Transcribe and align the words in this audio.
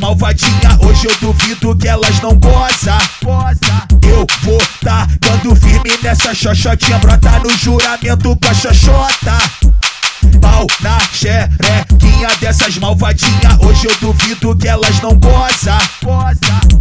malvadinha, 0.00 0.78
hoje 0.80 1.06
eu 1.06 1.14
duvido 1.20 1.76
que 1.76 1.86
elas 1.86 2.18
não 2.20 2.34
goza. 2.36 2.96
Eu 4.02 4.26
vou 4.42 4.58
tá 4.82 5.06
dando 5.20 5.54
firme 5.54 5.90
nessa 6.02 6.34
xoxotinha, 6.34 6.98
brota 6.98 7.38
no 7.40 7.50
juramento 7.58 8.34
com 8.36 8.48
a 8.48 8.54
xoxota. 8.54 9.36
Pau 10.40 10.66
na 10.80 10.98
xerequinha 11.12 12.28
dessas 12.40 12.78
malvadinha, 12.78 13.58
hoje 13.60 13.86
eu 13.88 13.94
duvido 14.00 14.56
que 14.56 14.68
elas 14.68 15.00
não 15.00 15.10
goza. 15.10 15.76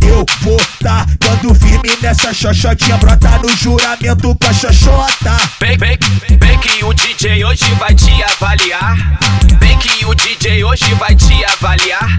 Eu 0.01 0.25
vou 0.41 0.57
tá 0.81 1.05
dando 1.19 1.53
firme 1.55 1.91
nessa 2.01 2.33
xoxotinha, 2.33 2.97
brota 2.97 3.37
no 3.39 3.49
juramento 3.57 4.33
com 4.33 4.49
a 4.49 4.53
xoxota. 4.53 5.35
Vem, 5.59 5.77
vem, 5.77 5.99
vem 6.39 6.59
que 6.59 6.85
o 6.85 6.93
DJ 6.93 7.43
hoje 7.43 7.65
vai 7.77 7.93
te 7.93 8.23
avaliar. 8.23 9.19
Vem 9.59 9.77
que 9.77 10.05
o 10.05 10.15
DJ 10.15 10.63
hoje 10.63 10.93
vai 10.93 11.13
te 11.15 11.43
avaliar. 11.43 12.16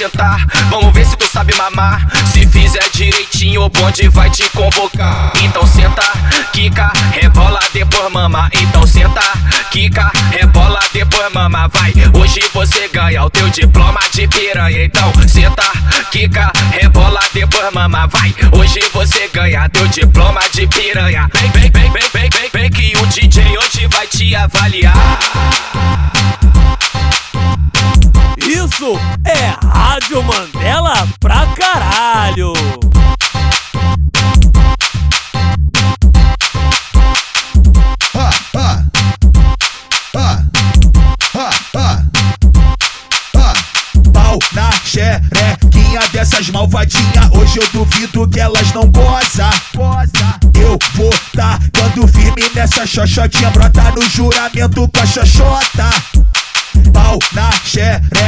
Sentar, 0.00 0.46
vamos 0.70 0.94
ver 0.94 1.04
se 1.04 1.14
tu 1.14 1.26
sabe 1.30 1.54
mamar. 1.56 2.06
Se 2.32 2.46
fizer 2.46 2.82
direitinho, 2.94 3.64
o 3.64 3.68
bonde 3.68 4.08
vai 4.08 4.30
te 4.30 4.48
convocar. 4.48 5.30
Então 5.42 5.66
senta, 5.66 6.02
quica, 6.54 6.90
rebola, 7.12 7.60
depois 7.74 8.10
mama. 8.10 8.48
Então 8.54 8.86
senta, 8.86 9.20
quica, 9.70 10.10
rebola, 10.30 10.80
depois 10.94 11.30
mama. 11.34 11.68
Vai, 11.68 11.92
hoje 12.18 12.40
você 12.54 12.88
ganha 12.88 13.24
o 13.24 13.28
teu 13.28 13.50
diploma 13.50 14.00
de 14.10 14.26
piranha. 14.26 14.84
Então 14.84 15.12
senta, 15.28 15.70
quica, 16.10 16.50
rebola, 16.70 17.20
depois 17.34 17.70
mama. 17.74 18.06
Vai, 18.06 18.34
hoje 18.52 18.80
você 18.94 19.28
ganha 19.34 19.68
teu 19.68 19.86
diploma 19.88 20.40
de 20.50 20.66
piranha. 20.66 21.28
Vem, 21.34 21.50
vem, 21.50 21.70
vem, 21.70 21.90
vem, 21.90 22.08
vem, 22.10 22.30
vem, 22.30 22.50
vem 22.50 22.70
que 22.70 22.96
o 22.96 23.06
DJ 23.06 23.58
hoje 23.58 23.86
vai 23.88 24.06
te 24.06 24.34
avaliar. 24.34 24.94
É 29.24 29.66
Rádio 29.66 30.22
Mandela 30.22 31.08
pra 31.20 31.46
caralho! 31.48 32.52
Na 44.52 44.70
xerequinha 44.84 46.00
dessas 46.12 46.48
malvadinha, 46.50 47.30
hoje 47.32 47.58
eu 47.58 47.68
duvido 47.72 48.28
que 48.28 48.40
elas 48.40 48.72
não 48.72 48.82
goza. 48.90 49.48
Eu 50.60 50.78
vou 50.94 51.14
tá 51.36 51.58
dando 51.72 52.08
firme 52.08 52.42
nessa 52.54 52.84
xoxotinha, 52.86 53.50
brota 53.50 53.92
no 53.92 54.02
juramento 54.08 54.88
com 54.88 55.00
a 55.00 55.06
xoxota. 55.06 55.90
Pau 56.92 57.18
na 57.32 57.52
xerequinha 57.64 58.19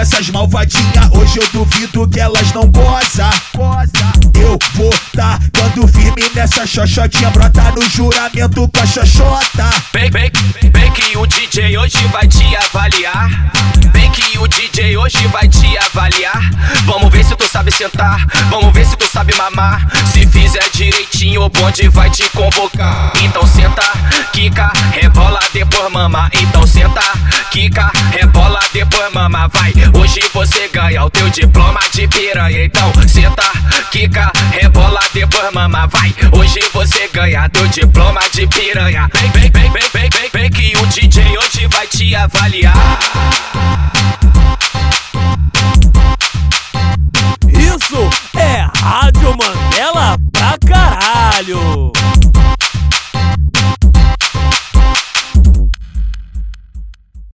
dessas 0.00 0.30
malvadinha, 0.30 1.10
hoje 1.12 1.38
eu 1.38 1.46
duvido 1.52 2.08
que 2.08 2.18
elas 2.18 2.50
não 2.52 2.62
goza. 2.68 3.28
Eu 4.34 4.58
vou 4.74 4.94
tá 5.14 5.38
dando 5.52 5.86
firme 5.88 6.22
nessa 6.34 6.66
xoxotinha, 6.66 7.28
brota 7.30 7.70
no 7.72 7.86
juramento 7.90 8.66
com 8.68 8.82
a 8.82 8.86
xoxota. 8.86 9.68
Vem, 9.92 10.10
vem, 10.10 10.32
vem 10.72 10.90
que 10.92 11.18
o 11.18 11.26
DJ 11.26 11.76
hoje 11.76 11.98
vai 12.10 12.26
te 12.26 12.44
avaliar. 12.56 13.52
Vem 13.92 14.10
que 14.12 14.38
o 14.38 14.48
DJ 14.48 14.96
hoje 14.96 15.26
vai 15.26 15.46
te 15.46 15.76
avaliar. 15.76 16.50
Vamos 16.86 17.10
ver 17.10 17.22
se 17.22 17.36
tu 17.36 17.46
sabe 17.46 17.70
sentar, 17.70 18.26
vamos 18.48 18.72
ver 18.72 18.86
se 18.86 18.96
tu 18.96 19.06
sabe 19.06 19.34
mamar. 19.36 19.86
Se 20.06 20.26
fizer 20.26 20.64
direitinho, 20.72 21.42
o 21.42 21.50
bonde 21.50 21.88
vai 21.90 22.08
te 22.08 22.26
convocar. 22.30 23.12
Então 23.20 23.46
senta, 23.46 23.82
quica, 24.32 24.70
rebola, 24.92 25.38
depois 25.52 25.90
mama. 25.92 26.28
Então 26.34 26.66
senta, 26.66 27.02
quica, 27.50 27.90
rebola, 28.10 28.60
depois 28.72 29.12
mama. 29.12 29.48
Vai, 29.48 29.72
hoje 29.94 30.20
você 30.32 30.68
ganha 30.68 31.04
o 31.04 31.10
teu 31.10 31.28
diploma 31.30 31.80
de 31.92 32.06
piranha. 32.08 32.64
Então 32.64 32.92
senta, 33.06 33.44
quica, 33.90 34.30
rebola, 34.52 35.00
depois 35.12 35.52
mama. 35.52 35.86
Vai, 35.86 36.14
hoje 36.32 36.60
você 36.72 37.08
ganha 37.12 37.48
teu 37.48 37.66
diploma 37.68 38.20
de 38.32 38.46
piranha. 38.46 39.08
Vem, 39.14 39.30
vem, 39.30 39.50
vem, 39.50 39.70
vem, 39.70 39.90
vem, 39.92 40.10
vem, 40.10 40.30
vem 40.32 40.50
que 40.50 40.78
o 40.78 40.86
DJ 40.86 41.38
hoje 41.38 41.66
vai 41.68 41.86
te 41.86 42.14
avaliar. 42.14 43.59